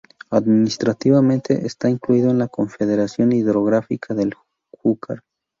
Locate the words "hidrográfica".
3.33-4.15